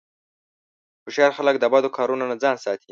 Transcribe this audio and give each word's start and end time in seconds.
هوښیار 1.03 1.31
خلک 1.37 1.55
د 1.59 1.65
بدو 1.73 1.89
کارونو 1.97 2.23
نه 2.31 2.35
ځان 2.43 2.55
ساتي. 2.63 2.79